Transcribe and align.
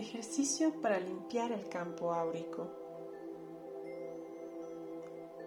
Ejercicio 0.00 0.80
para 0.80 0.98
limpiar 0.98 1.52
el 1.52 1.68
campo 1.68 2.10
áurico. 2.10 2.68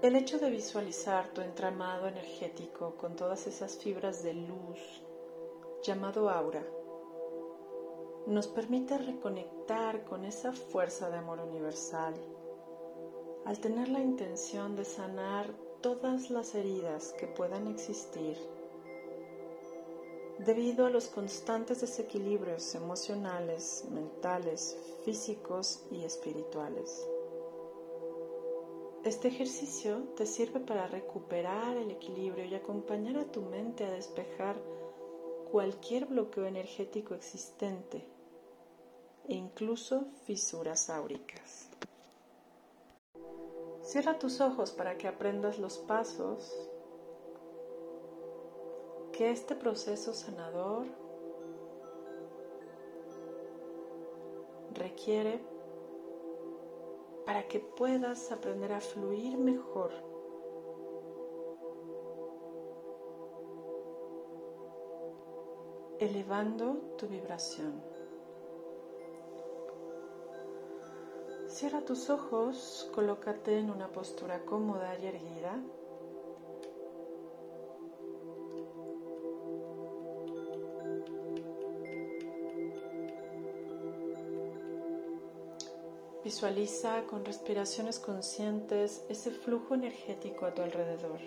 El 0.03 0.15
hecho 0.15 0.37
de 0.37 0.51
visualizar 0.51 1.29
tu 1.29 1.41
entramado 1.41 2.07
energético 2.07 2.95
con 2.95 3.15
todas 3.15 3.47
esas 3.47 3.79
fibras 3.79 4.21
de 4.21 4.35
luz, 4.35 4.79
llamado 5.81 6.29
aura, 6.29 6.63
nos 8.27 8.45
permite 8.45 8.99
reconectar 8.99 10.03
con 10.03 10.23
esa 10.23 10.53
fuerza 10.53 11.09
de 11.09 11.17
amor 11.17 11.39
universal 11.39 12.13
al 13.45 13.57
tener 13.57 13.89
la 13.89 14.01
intención 14.01 14.75
de 14.75 14.85
sanar 14.85 15.51
todas 15.81 16.29
las 16.29 16.53
heridas 16.53 17.11
que 17.13 17.25
puedan 17.25 17.67
existir 17.67 18.37
debido 20.45 20.85
a 20.85 20.89
los 20.89 21.07
constantes 21.07 21.81
desequilibrios 21.81 22.75
emocionales, 22.75 23.85
mentales, 23.91 24.77
físicos 25.05 25.83
y 25.91 26.03
espirituales. 26.03 27.07
Este 29.03 29.27
ejercicio 29.27 29.99
te 30.15 30.25
sirve 30.25 30.59
para 30.59 30.87
recuperar 30.87 31.77
el 31.77 31.91
equilibrio 31.91 32.45
y 32.45 32.55
acompañar 32.55 33.17
a 33.17 33.31
tu 33.31 33.41
mente 33.41 33.85
a 33.85 33.91
despejar 33.91 34.55
cualquier 35.51 36.05
bloqueo 36.05 36.45
energético 36.45 37.13
existente 37.13 38.05
e 39.27 39.35
incluso 39.35 40.05
fisuras 40.25 40.89
áuricas. 40.89 41.69
Cierra 43.81 44.17
tus 44.17 44.39
ojos 44.41 44.71
para 44.71 44.97
que 44.97 45.07
aprendas 45.07 45.59
los 45.59 45.77
pasos 45.77 46.53
que 49.13 49.31
este 49.31 49.55
proceso 49.55 50.13
sanador 50.13 50.87
requiere 54.73 55.39
para 57.25 57.47
que 57.47 57.59
puedas 57.59 58.31
aprender 58.31 58.73
a 58.73 58.81
fluir 58.81 59.37
mejor. 59.37 59.91
elevando 65.99 66.95
tu 66.97 67.07
vibración. 67.07 67.81
Cierra 71.47 71.81
tus 71.81 72.09
ojos, 72.09 72.89
colócate 72.93 73.57
en 73.57 73.69
una 73.69 73.87
postura 73.89 74.43
cómoda 74.43 74.97
y 74.99 75.05
erguida. 75.05 75.61
Visualiza 86.23 87.05
con 87.05 87.25
respiraciones 87.25 87.99
conscientes 87.99 89.05
ese 89.09 89.29
flujo 89.31 89.75
energético 89.75 90.45
a 90.45 90.53
tu 90.53 90.61
alrededor. 90.61 91.19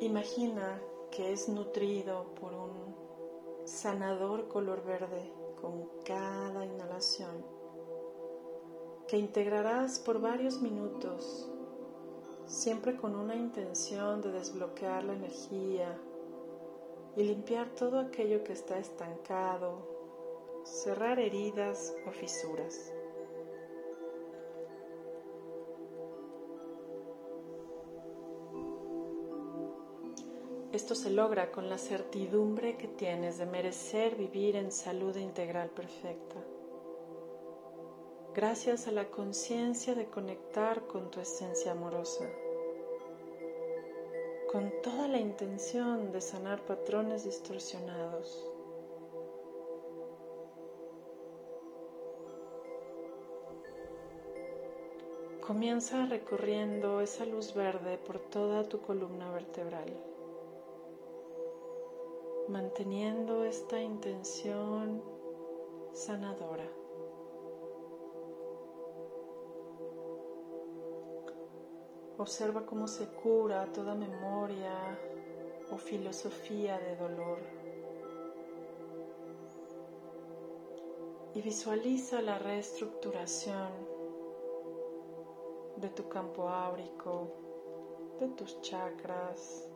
Imagina 0.00 0.80
que 1.10 1.32
es 1.32 1.48
nutrido 1.48 2.34
por 2.40 2.54
un 2.54 3.66
sanador 3.66 4.48
color 4.48 4.82
verde 4.84 5.30
con 5.60 5.88
cada 6.04 6.64
inhalación 6.64 7.44
que 9.08 9.18
integrarás 9.18 9.98
por 9.98 10.20
varios 10.20 10.60
minutos, 10.60 11.48
siempre 12.46 12.96
con 12.96 13.14
una 13.14 13.36
intención 13.36 14.20
de 14.20 14.32
desbloquear 14.32 15.04
la 15.04 15.14
energía, 15.14 15.98
y 17.16 17.22
limpiar 17.22 17.70
todo 17.70 17.98
aquello 17.98 18.44
que 18.44 18.52
está 18.52 18.78
estancado, 18.78 20.62
cerrar 20.64 21.18
heridas 21.18 21.94
o 22.06 22.10
fisuras. 22.10 22.92
Esto 30.72 30.94
se 30.94 31.08
logra 31.08 31.52
con 31.52 31.70
la 31.70 31.78
certidumbre 31.78 32.76
que 32.76 32.86
tienes 32.86 33.38
de 33.38 33.46
merecer 33.46 34.14
vivir 34.14 34.56
en 34.56 34.70
salud 34.70 35.16
integral 35.16 35.70
perfecta. 35.70 36.36
Gracias 38.34 38.86
a 38.86 38.92
la 38.92 39.08
conciencia 39.08 39.94
de 39.94 40.10
conectar 40.10 40.86
con 40.86 41.10
tu 41.10 41.20
esencia 41.20 41.72
amorosa 41.72 42.28
con 44.50 44.72
toda 44.82 45.08
la 45.08 45.18
intención 45.18 46.12
de 46.12 46.20
sanar 46.20 46.60
patrones 46.66 47.24
distorsionados. 47.24 48.48
Comienza 55.46 56.06
recorriendo 56.06 57.00
esa 57.00 57.24
luz 57.24 57.54
verde 57.54 57.98
por 57.98 58.18
toda 58.18 58.68
tu 58.68 58.80
columna 58.80 59.30
vertebral, 59.30 59.92
manteniendo 62.48 63.44
esta 63.44 63.80
intención 63.80 65.02
sanadora. 65.92 66.66
Observa 72.18 72.64
cómo 72.64 72.88
se 72.88 73.06
cura 73.08 73.70
toda 73.72 73.94
memoria 73.94 74.98
o 75.70 75.76
filosofía 75.76 76.78
de 76.78 76.96
dolor. 76.96 77.38
Y 81.34 81.42
visualiza 81.42 82.22
la 82.22 82.38
reestructuración 82.38 83.70
de 85.76 85.90
tu 85.90 86.08
campo 86.08 86.48
áurico, 86.48 87.28
de 88.18 88.28
tus 88.28 88.62
chakras 88.62 89.68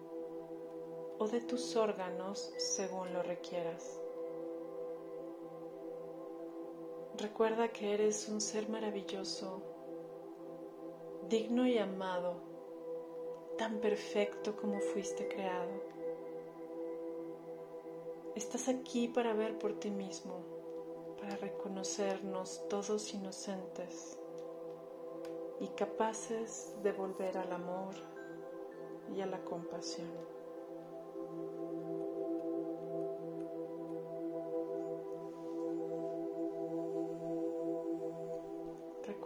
o 1.18 1.28
de 1.28 1.42
tus 1.42 1.76
órganos 1.76 2.54
según 2.56 3.12
lo 3.12 3.22
requieras. 3.22 4.00
Recuerda 7.18 7.68
que 7.68 7.92
eres 7.92 8.30
un 8.30 8.40
ser 8.40 8.66
maravilloso 8.70 9.79
digno 11.30 11.64
y 11.64 11.78
amado, 11.78 12.34
tan 13.56 13.78
perfecto 13.78 14.56
como 14.56 14.80
fuiste 14.80 15.28
creado. 15.28 15.70
Estás 18.34 18.68
aquí 18.68 19.06
para 19.06 19.32
ver 19.32 19.56
por 19.56 19.78
ti 19.78 19.92
mismo, 19.92 20.42
para 21.20 21.36
reconocernos 21.36 22.66
todos 22.68 23.14
inocentes 23.14 24.18
y 25.60 25.68
capaces 25.68 26.74
de 26.82 26.91
volver 26.91 27.38
al 27.38 27.52
amor 27.52 27.94
y 29.14 29.20
a 29.20 29.26
la 29.26 29.38
compasión. 29.44 30.39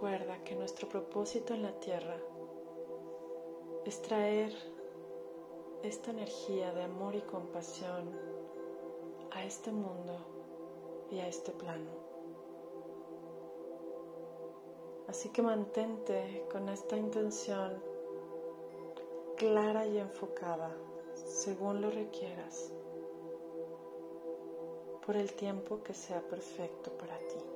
Recuerda 0.04 0.44
que 0.44 0.54
nuestro 0.54 0.86
propósito 0.86 1.54
en 1.54 1.62
la 1.62 1.80
tierra 1.80 2.18
es 3.86 4.02
traer 4.02 4.52
esta 5.82 6.10
energía 6.10 6.74
de 6.74 6.82
amor 6.82 7.14
y 7.14 7.22
compasión 7.22 8.10
a 9.30 9.42
este 9.46 9.72
mundo 9.72 10.18
y 11.10 11.20
a 11.20 11.26
este 11.26 11.52
plano. 11.52 11.90
Así 15.08 15.30
que 15.30 15.40
mantente 15.40 16.44
con 16.52 16.68
esta 16.68 16.98
intención 16.98 17.82
clara 19.38 19.86
y 19.86 19.96
enfocada 19.96 20.70
según 21.14 21.80
lo 21.80 21.90
requieras 21.90 22.74
por 25.06 25.16
el 25.16 25.32
tiempo 25.32 25.82
que 25.82 25.94
sea 25.94 26.20
perfecto 26.20 26.90
para 26.98 27.16
ti. 27.20 27.53